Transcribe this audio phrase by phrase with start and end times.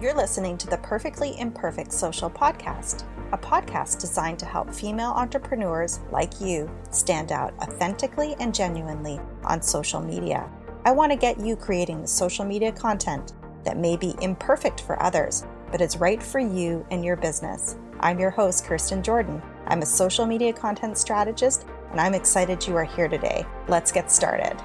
[0.00, 3.02] You're listening to the Perfectly Imperfect Social Podcast,
[3.32, 9.60] a podcast designed to help female entrepreneurs like you stand out authentically and genuinely on
[9.60, 10.48] social media.
[10.84, 13.32] I want to get you creating the social media content
[13.64, 17.74] that may be imperfect for others, but is right for you and your business.
[17.98, 19.42] I'm your host, Kirsten Jordan.
[19.66, 23.44] I'm a social media content strategist, and I'm excited you are here today.
[23.66, 24.62] Let's get started.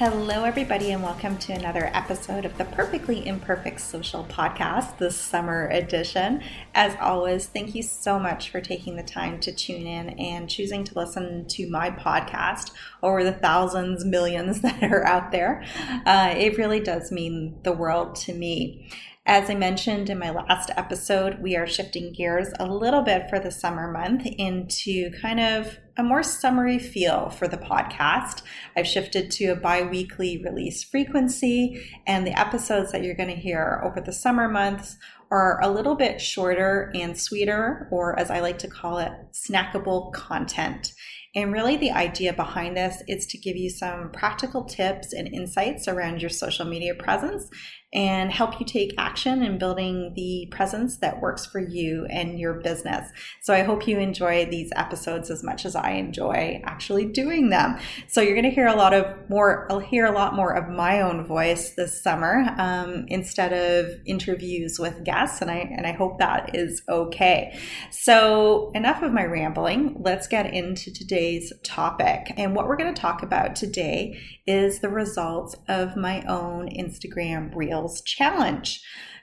[0.00, 5.68] Hello, everybody, and welcome to another episode of the Perfectly Imperfect Social Podcast, the summer
[5.68, 6.42] edition.
[6.74, 10.84] As always, thank you so much for taking the time to tune in and choosing
[10.84, 12.70] to listen to my podcast
[13.02, 15.62] over the thousands, millions that are out there.
[16.06, 18.90] Uh, it really does mean the world to me.
[19.26, 23.38] As I mentioned in my last episode, we are shifting gears a little bit for
[23.38, 28.40] the summer month into kind of a more summery feel for the podcast.
[28.74, 33.34] I've shifted to a bi weekly release frequency, and the episodes that you're going to
[33.34, 34.96] hear over the summer months
[35.30, 40.10] are a little bit shorter and sweeter, or as I like to call it, snackable
[40.14, 40.94] content.
[41.34, 45.86] And really, the idea behind this is to give you some practical tips and insights
[45.86, 47.48] around your social media presence
[47.92, 52.54] and help you take action in building the presence that works for you and your
[52.54, 53.10] business.
[53.42, 57.78] So I hope you enjoy these episodes as much as I enjoy actually doing them.
[58.06, 60.68] So you're going to hear a lot of more, I'll hear a lot more of
[60.68, 65.92] my own voice this summer um, instead of interviews with guests, and I and I
[65.92, 67.58] hope that is okay.
[67.90, 69.96] So enough of my rambling.
[70.00, 74.88] Let's get into today's topic, and what we're going to talk about today is the
[74.88, 78.82] results of my own Instagram Reels challenge.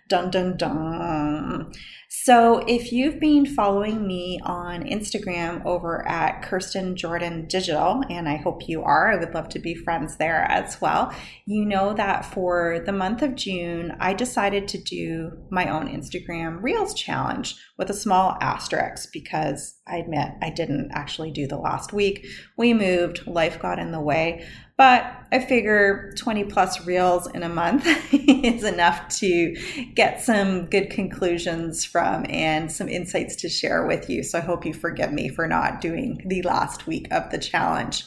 [0.09, 1.73] Dun dun dun.
[2.09, 8.37] So, if you've been following me on Instagram over at Kirsten Jordan Digital, and I
[8.37, 11.13] hope you are, I would love to be friends there as well.
[11.45, 16.63] You know that for the month of June, I decided to do my own Instagram
[16.63, 21.91] Reels challenge with a small asterisk because I admit I didn't actually do the last
[21.91, 22.25] week.
[22.57, 24.47] We moved, life got in the way.
[24.77, 29.55] But I figure 20 plus reels in a month is enough to
[29.93, 34.23] get some good conclusions from and some insights to share with you.
[34.23, 38.05] So I hope you forgive me for not doing the last week of the challenge.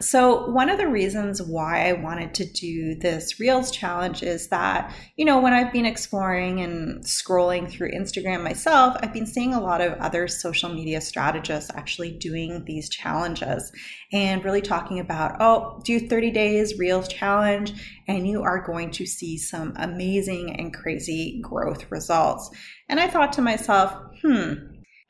[0.00, 4.92] So, one of the reasons why I wanted to do this Reels challenge is that,
[5.16, 9.60] you know, when I've been exploring and scrolling through Instagram myself, I've been seeing a
[9.60, 13.70] lot of other social media strategists actually doing these challenges
[14.12, 17.72] and really talking about, oh, do 30 days Reels challenge,
[18.08, 22.50] and you are going to see some amazing and crazy growth results.
[22.88, 24.52] And I thought to myself, hmm,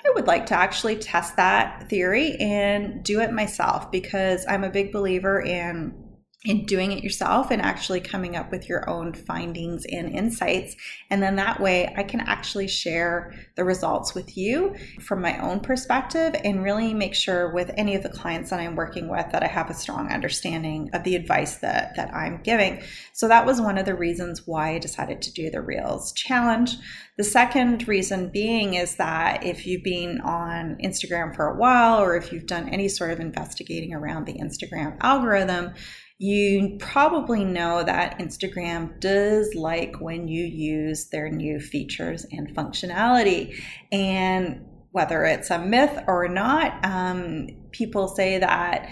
[0.06, 4.70] I would like to actually test that theory and do it myself because I'm a
[4.70, 6.03] big believer in
[6.44, 10.76] in doing it yourself and actually coming up with your own findings and insights.
[11.08, 15.60] And then that way I can actually share the results with you from my own
[15.60, 19.42] perspective and really make sure with any of the clients that I'm working with that
[19.42, 22.82] I have a strong understanding of the advice that, that I'm giving.
[23.14, 26.76] So that was one of the reasons why I decided to do the Reels challenge.
[27.16, 32.16] The second reason being is that if you've been on Instagram for a while or
[32.16, 35.72] if you've done any sort of investigating around the Instagram algorithm,
[36.18, 43.60] you probably know that Instagram does like when you use their new features and functionality.
[43.90, 48.88] And whether it's a myth or not, um, people say that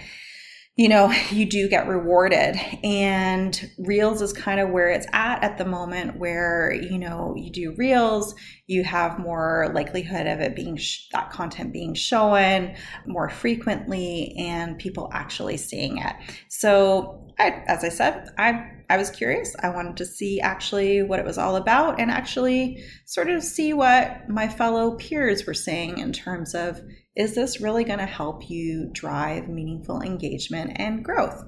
[0.77, 2.57] you know, you do get rewarded.
[2.83, 7.51] And Reels is kind of where it's at at the moment, where, you know, you
[7.51, 8.35] do Reels,
[8.67, 12.75] you have more likelihood of it being, sh- that content being shown
[13.07, 16.15] more frequently and people actually seeing it.
[16.49, 19.57] So, I, as I said, I, I was curious.
[19.61, 23.73] I wanted to see actually what it was all about and actually sort of see
[23.73, 26.81] what my fellow peers were saying in terms of
[27.17, 31.43] is this really going to help you drive meaningful engagement and growth?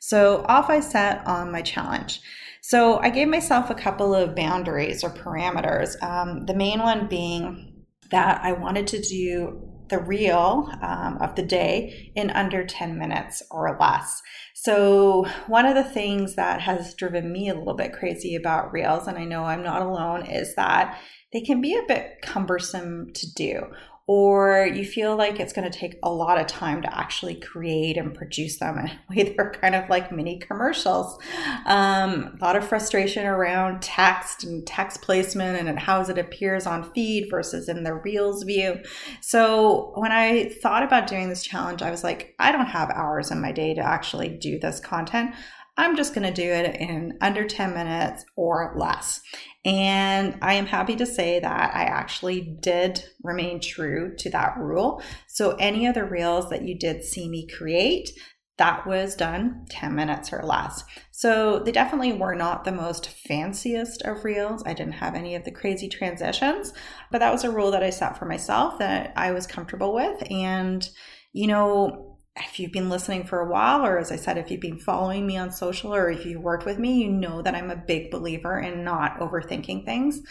[0.00, 2.20] So off I set on my challenge.
[2.62, 6.00] So I gave myself a couple of boundaries or parameters.
[6.02, 11.42] Um, the main one being that I wanted to do the reel um, of the
[11.42, 14.22] day in under 10 minutes or less.
[14.54, 19.06] So, one of the things that has driven me a little bit crazy about reels,
[19.06, 20.98] and I know I'm not alone, is that
[21.32, 23.66] they can be a bit cumbersome to do
[24.08, 27.96] or you feel like it's going to take a lot of time to actually create
[27.96, 28.78] and produce them.
[28.78, 28.98] And
[29.36, 31.18] they're kind of like mini commercials.
[31.66, 36.92] Um, a lot of frustration around text and text placement and how it appears on
[36.92, 38.80] feed versus in the Reels view.
[39.20, 43.30] So when I thought about doing this challenge, I was like, I don't have hours
[43.30, 45.34] in my day to actually do this content.
[45.76, 49.22] I'm just going to do it in under 10 minutes or less.
[49.64, 55.02] And I am happy to say that I actually did remain true to that rule.
[55.28, 58.10] So, any of the reels that you did see me create,
[58.58, 60.84] that was done 10 minutes or less.
[61.10, 64.62] So they definitely were not the most fanciest of reels.
[64.66, 66.72] I didn't have any of the crazy transitions,
[67.10, 70.22] but that was a rule that I set for myself that I was comfortable with.
[70.30, 70.88] And,
[71.32, 74.60] you know, if you've been listening for a while, or as I said, if you've
[74.60, 77.70] been following me on social or if you've worked with me, you know that I'm
[77.70, 80.22] a big believer in not overthinking things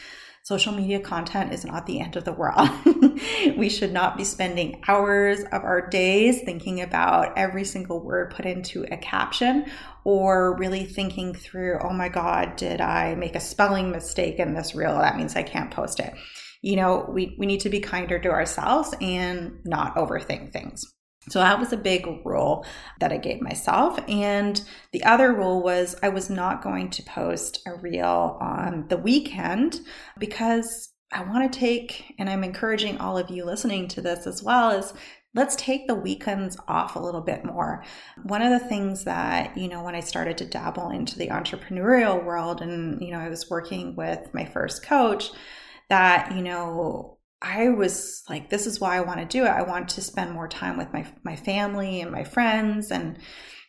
[0.44, 2.70] social media content is not the end of the world.
[3.58, 8.46] we should not be spending hours of our days thinking about every single word put
[8.46, 9.66] into a caption
[10.04, 14.74] or really thinking through, oh my God, did I make a spelling mistake in this
[14.74, 14.98] reel?
[14.98, 16.14] That means I can't post it.
[16.64, 20.84] You know, we, we need to be kinder to ourselves and not overthink things.
[21.30, 22.66] So that was a big rule
[23.00, 24.00] that I gave myself.
[24.08, 28.98] And the other rule was I was not going to post a reel on the
[28.98, 29.82] weekend
[30.18, 34.42] because I want to take, and I'm encouraging all of you listening to this as
[34.42, 34.94] well, is
[35.36, 37.84] let's take the weekends off a little bit more.
[38.24, 42.24] One of the things that, you know, when I started to dabble into the entrepreneurial
[42.24, 45.30] world and, you know, I was working with my first coach,
[45.90, 49.50] that, you know, I was like, this is why I want to do it.
[49.50, 53.18] I want to spend more time with my my family and my friends and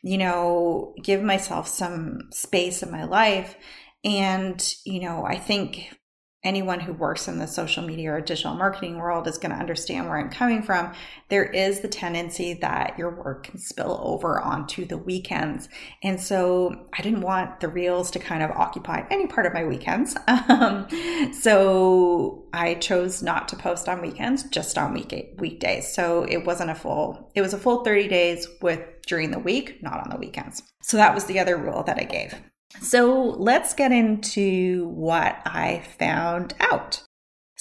[0.02, 3.56] you know, give myself some space in my life.
[4.04, 5.96] And, you know, I think
[6.44, 10.08] anyone who works in the social media or digital marketing world is going to understand
[10.08, 10.92] where I'm coming from.
[11.28, 15.68] There is the tendency that your work can spill over onto the weekends.
[16.02, 19.64] And so I didn't want the reels to kind of occupy any part of my
[19.64, 20.16] weekends.
[20.52, 20.88] Um,
[21.32, 25.92] so I chose not to post on weekends, just on week weekdays.
[25.92, 29.82] So it wasn't a full, it was a full 30 days with during the week,
[29.82, 30.62] not on the weekends.
[30.82, 32.34] So that was the other rule that I gave.
[32.80, 37.02] So let's get into what I found out.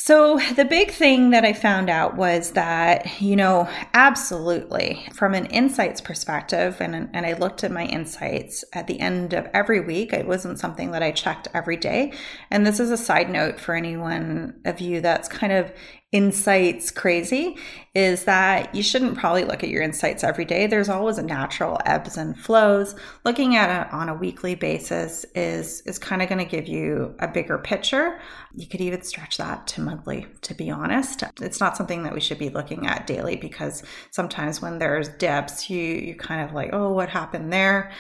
[0.04, 5.46] So, the big thing that I found out was that, you know, absolutely from an
[5.46, 10.12] insights perspective, and, and I looked at my insights at the end of every week.
[10.12, 12.14] It wasn't something that I checked every day.
[12.50, 15.72] And this is a side note for anyone of you that's kind of
[16.12, 17.56] insights crazy
[17.96, 20.68] is that you shouldn't probably look at your insights every day.
[20.68, 22.96] There's always a natural ebbs and flows.
[23.24, 27.16] Looking at it on a weekly basis is is kind of going to give you
[27.20, 28.20] a bigger picture.
[28.54, 31.24] You could even stretch that to monthly, to be honest.
[31.42, 33.82] It's not something that we should be looking at daily because
[34.12, 37.92] sometimes when there's dips, you you kind of like, oh, what happened there?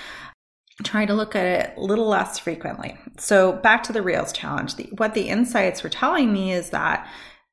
[0.84, 2.98] Try to look at it a little less frequently.
[3.18, 4.76] So back to the Reels challenge.
[4.76, 7.08] The, what the insights were telling me is that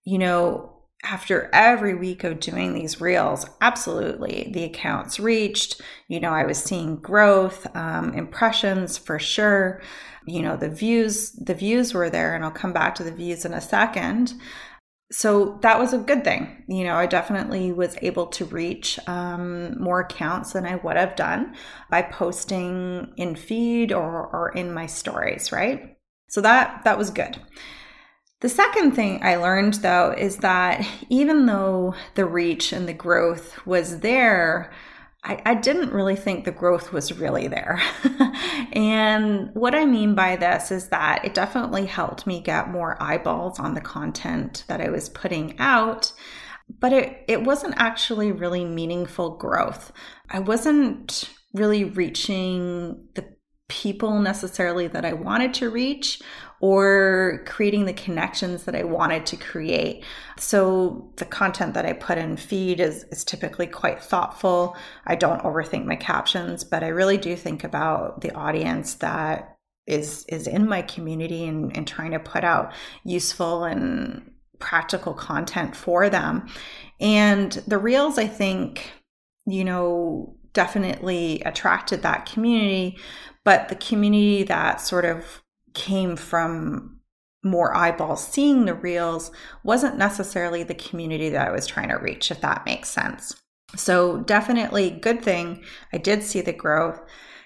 [0.09, 0.73] you know,
[1.05, 5.83] after every week of doing these reels, absolutely the accounts reached.
[6.09, 9.83] You know, I was seeing growth, um, impressions for sure.
[10.27, 13.45] You know, the views, the views were there, and I'll come back to the views
[13.45, 14.33] in a second.
[15.13, 16.65] So that was a good thing.
[16.69, 21.17] You know, I definitely was able to reach um, more accounts than I would have
[21.17, 21.55] done
[21.91, 25.99] by posting in feed or, or in my stories, right?
[26.31, 27.39] So that that was good.
[28.41, 33.67] The second thing I learned though is that even though the reach and the growth
[33.67, 34.73] was there,
[35.25, 37.81] I, I didn't really think the growth was really there.
[38.73, 43.59] and what I mean by this is that it definitely helped me get more eyeballs
[43.59, 46.13] on the content that I was putting out
[46.81, 49.93] but it, it wasn't actually really meaningful growth.
[50.31, 53.27] I wasn't really reaching the
[53.69, 56.21] people necessarily that I wanted to reach
[56.61, 60.05] or creating the connections that I wanted to create.
[60.39, 64.77] So the content that I put in feed is, is typically quite thoughtful.
[65.07, 69.55] I don't overthink my captions, but I really do think about the audience that
[69.87, 72.73] is is in my community and, and trying to put out
[73.05, 76.47] useful and practical content for them.
[77.01, 78.93] And the reels, I think,
[79.47, 82.99] you know, definitely attracted that community,
[83.45, 85.43] but the community that sort of
[85.75, 87.01] came from
[87.45, 89.31] more eyeballs seeing the reels
[89.63, 93.35] wasn't necessarily the community that I was trying to reach, if that makes sense.
[93.77, 95.63] So, definitely good thing.
[95.93, 97.01] I did see the growth.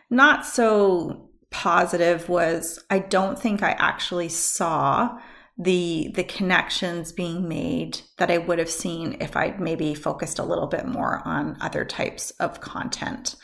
[0.09, 5.19] Not so positive was I don't think I actually saw
[5.59, 10.45] the the connections being made that I would have seen if I'd maybe focused a
[10.45, 13.37] little bit more on other types of content.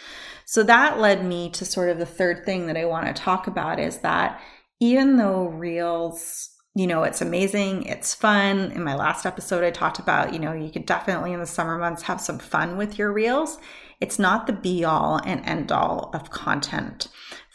[0.47, 3.47] So that led me to sort of the third thing that I want to talk
[3.47, 4.41] about is that
[4.81, 9.99] even though reels you know it's amazing it's fun in my last episode i talked
[9.99, 13.13] about you know you could definitely in the summer months have some fun with your
[13.13, 13.59] reels
[14.01, 17.09] It's not the be all and end all of content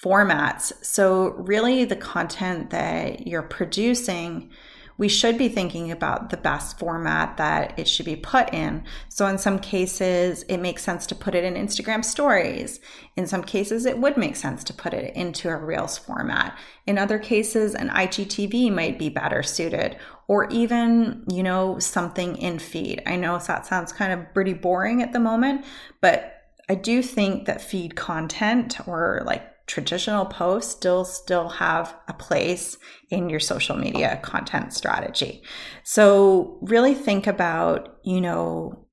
[0.04, 0.74] formats.
[0.84, 4.52] So, really, the content that you're producing
[4.98, 8.84] we should be thinking about the best format that it should be put in.
[9.10, 12.80] So, in some cases, it makes sense to put it in Instagram stories.
[13.16, 16.58] In some cases, it would make sense to put it into a Reels format.
[16.86, 19.98] In other cases, an IGTV might be better suited,
[20.28, 23.02] or even, you know, something in feed.
[23.06, 25.66] I know that sounds kind of pretty boring at the moment,
[26.02, 26.33] but
[26.70, 32.77] I do think that feed content or like traditional posts still still have a place
[33.10, 35.43] in your social media content strategy.
[35.84, 38.88] So really think about, you know,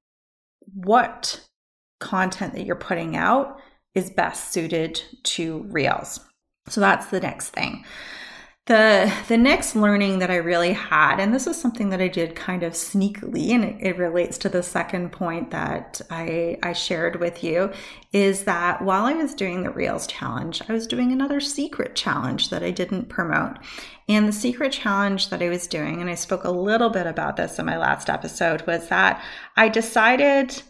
[0.72, 1.40] what
[1.98, 3.56] content that you're putting out
[3.94, 6.20] is best suited to Reels.
[6.68, 7.84] So that's the next thing
[8.70, 12.36] the the next learning that I really had, and this is something that I did
[12.36, 17.18] kind of sneakily, and it, it, relates to the second point that I I shared
[17.18, 17.72] with you,
[18.12, 22.50] is that while I was doing the Reels challenge, I was doing another secret challenge
[22.50, 23.56] that I didn't promote.
[24.08, 27.36] And the secret challenge that I was doing, and I spoke a little bit about
[27.36, 29.20] this in my last episode, was that
[29.56, 30.62] I decided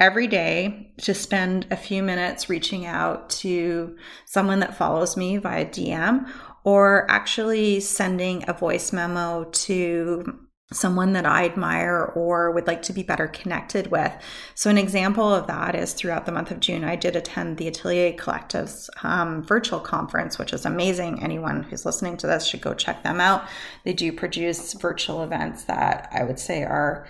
[0.00, 5.66] every day to spend a few minutes reaching out to someone that follows me via
[5.66, 6.30] DM
[6.68, 10.38] or actually sending a voice memo to
[10.70, 14.12] someone that I admire or would like to be better connected with.
[14.54, 17.68] So, an example of that is throughout the month of June, I did attend the
[17.68, 21.22] Atelier Collective's um, virtual conference, which is amazing.
[21.22, 23.48] Anyone who's listening to this should go check them out.
[23.84, 27.08] They do produce virtual events that I would say are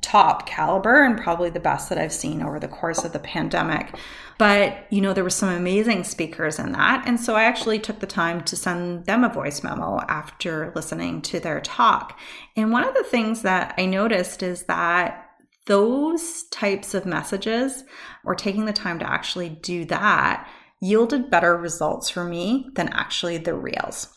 [0.00, 3.94] top caliber and probably the best that I've seen over the course of the pandemic.
[4.38, 7.06] But, you know, there were some amazing speakers in that.
[7.06, 11.20] And so I actually took the time to send them a voice memo after listening
[11.22, 12.18] to their talk.
[12.56, 15.26] And one of the things that I noticed is that
[15.66, 17.84] those types of messages
[18.24, 20.48] or taking the time to actually do that
[20.80, 24.08] yielded better results for me than actually the reels.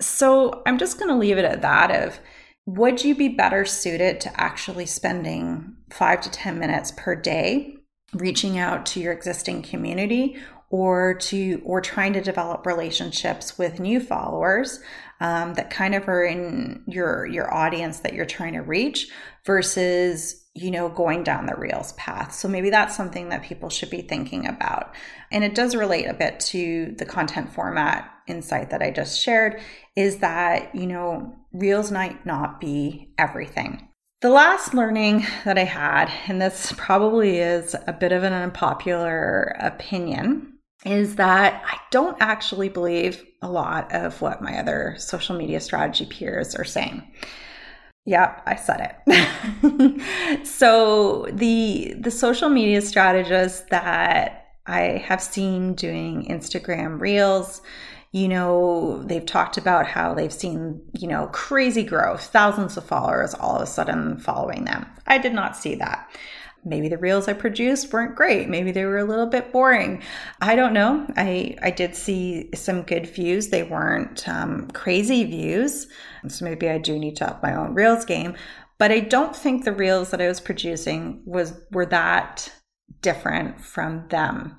[0.00, 2.18] So I'm just going to leave it at that of
[2.66, 7.76] would you be better suited to actually spending five to 10 minutes per day
[8.14, 10.36] reaching out to your existing community
[10.72, 14.80] or to or trying to develop relationships with new followers
[15.20, 19.08] um, that kind of are in your your audience that you're trying to reach
[19.44, 22.34] versus you know going down the reels path.
[22.34, 24.94] So maybe that's something that people should be thinking about.
[25.30, 29.60] And it does relate a bit to the content format insight that i just shared
[29.96, 33.88] is that you know reels might not be everything.
[34.22, 39.56] The last learning that I had, and this probably is a bit of an unpopular
[39.58, 40.52] opinion,
[40.84, 46.06] is that I don't actually believe a lot of what my other social media strategy
[46.06, 47.02] peers are saying.
[48.04, 50.46] Yep, I said it.
[50.46, 57.62] so the the social media strategists that I have seen doing Instagram Reels,
[58.10, 63.34] you know, they've talked about how they've seen, you know, crazy growth, thousands of followers
[63.34, 64.84] all of a sudden following them.
[65.06, 66.08] I did not see that.
[66.64, 68.48] Maybe the reels I produced weren't great.
[68.48, 70.02] Maybe they were a little bit boring.
[70.40, 71.06] I don't know.
[71.16, 73.48] I, I did see some good views.
[73.48, 75.88] They weren't um, crazy views.
[76.28, 78.36] So maybe I do need to up my own reels game.
[78.78, 82.52] But I don't think the reels that I was producing was were that
[83.00, 84.56] different from them.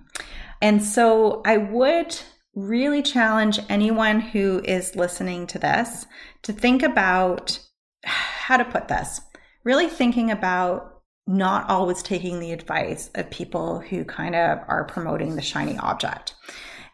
[0.62, 2.18] And so I would
[2.56, 6.06] really challenge anyone who is listening to this
[6.44, 7.60] to think about
[8.04, 9.22] how to put this.
[9.64, 10.93] Really thinking about
[11.26, 16.36] not always taking the advice of people who kind of are promoting the shiny object.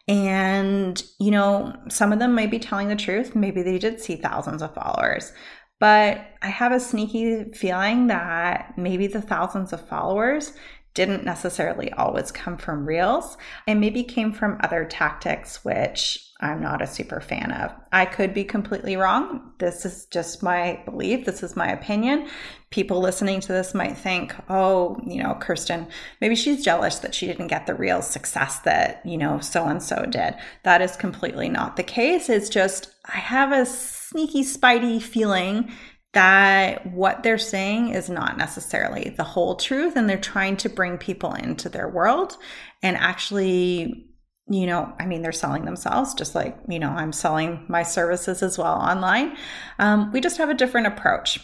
[0.07, 3.35] And, you know, some of them might be telling the truth.
[3.35, 5.31] Maybe they did see thousands of followers.
[5.79, 10.53] But I have a sneaky feeling that maybe the thousands of followers
[10.99, 16.81] didn't necessarily always come from reels and maybe came from other tactics, which I'm not
[16.81, 17.71] a super fan of.
[17.93, 19.53] I could be completely wrong.
[19.59, 21.25] This is just my belief.
[21.25, 22.27] This is my opinion.
[22.69, 25.87] People listening to this might think, oh, you know, Kirsten,
[26.19, 29.81] maybe she's jealous that she didn't get the real success that, you know, so and
[29.81, 30.35] so did.
[30.63, 32.27] That is completely not the case.
[32.27, 35.71] It's just, I have a sneaky, spidey feeling
[36.13, 40.97] that what they're saying is not necessarily the whole truth and they're trying to bring
[40.97, 42.35] people into their world
[42.81, 44.07] and actually
[44.47, 48.41] you know i mean they're selling themselves just like you know i'm selling my services
[48.41, 49.37] as well online.
[49.77, 51.39] Um, we just have a different approach.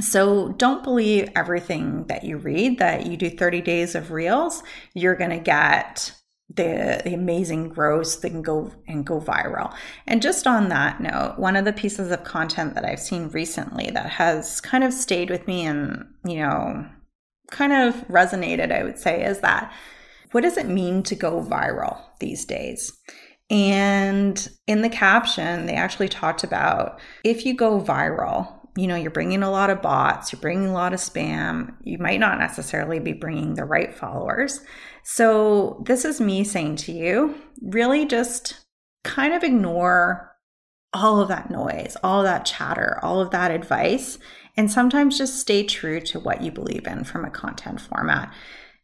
[0.00, 4.62] So don't believe everything that you read that you do 30 days of reels
[4.94, 6.12] you're going to get
[6.48, 9.74] the, the amazing growth that can go and go viral.
[10.06, 13.90] And just on that note, one of the pieces of content that I've seen recently
[13.90, 16.86] that has kind of stayed with me and, you know,
[17.50, 19.72] kind of resonated, I would say, is that
[20.32, 22.92] what does it mean to go viral these days?
[23.48, 29.10] And in the caption, they actually talked about if you go viral, you know, you're
[29.10, 32.98] bringing a lot of bots, you're bringing a lot of spam, you might not necessarily
[32.98, 34.60] be bringing the right followers.
[35.08, 38.66] So, this is me saying to you really just
[39.04, 40.36] kind of ignore
[40.92, 44.18] all of that noise, all that chatter, all of that advice,
[44.56, 48.34] and sometimes just stay true to what you believe in from a content format.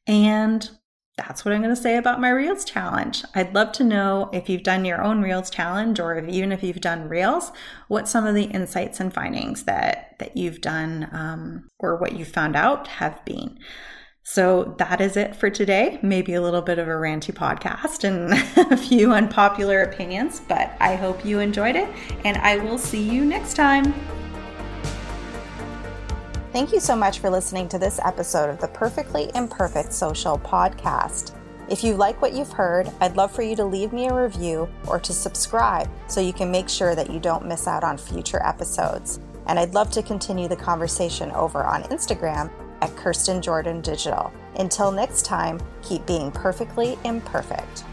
[0.07, 0.71] And
[1.17, 3.25] that's what I'm going to say about my Reels challenge.
[3.35, 6.63] I'd love to know if you've done your own Reels challenge or if, even if
[6.63, 7.51] you've done Reels,
[7.89, 12.25] what some of the insights and findings that, that you've done um, or what you
[12.25, 13.59] found out have been.
[14.33, 15.99] So that is it for today.
[16.01, 18.33] Maybe a little bit of a ranty podcast and
[18.73, 21.87] a few unpopular opinions, but I hope you enjoyed it
[22.25, 23.93] and I will see you next time.
[26.51, 31.37] Thank you so much for listening to this episode of the Perfectly Imperfect Social Podcast.
[31.69, 34.67] If you like what you've heard, I'd love for you to leave me a review
[34.87, 38.43] or to subscribe so you can make sure that you don't miss out on future
[38.43, 39.21] episodes.
[39.47, 42.51] And I'd love to continue the conversation over on Instagram
[42.83, 44.31] at Kirsten Jordan Digital.
[44.59, 47.85] Until next time, keep being perfectly imperfect.